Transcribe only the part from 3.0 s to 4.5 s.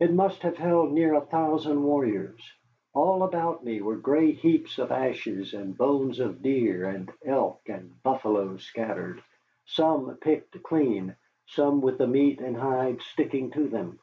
about me were gray